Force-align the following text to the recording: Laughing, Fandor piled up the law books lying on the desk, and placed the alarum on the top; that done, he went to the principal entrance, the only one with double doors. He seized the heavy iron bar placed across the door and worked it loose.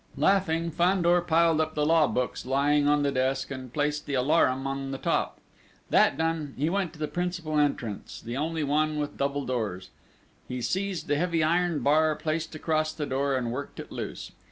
Laughing, 0.17 0.71
Fandor 0.71 1.21
piled 1.21 1.61
up 1.61 1.75
the 1.75 1.85
law 1.85 2.07
books 2.07 2.43
lying 2.43 2.87
on 2.87 3.03
the 3.03 3.11
desk, 3.11 3.51
and 3.51 3.71
placed 3.71 4.07
the 4.07 4.15
alarum 4.15 4.65
on 4.65 4.89
the 4.89 4.97
top; 4.97 5.37
that 5.91 6.17
done, 6.17 6.55
he 6.57 6.71
went 6.71 6.91
to 6.91 6.97
the 6.97 7.07
principal 7.07 7.59
entrance, 7.59 8.19
the 8.19 8.35
only 8.35 8.63
one 8.63 8.97
with 8.97 9.15
double 9.15 9.45
doors. 9.45 9.91
He 10.47 10.59
seized 10.59 11.05
the 11.05 11.17
heavy 11.17 11.43
iron 11.43 11.81
bar 11.81 12.15
placed 12.15 12.55
across 12.55 12.93
the 12.93 13.05
door 13.05 13.37
and 13.37 13.51
worked 13.51 13.79
it 13.79 13.91
loose. 13.91 14.31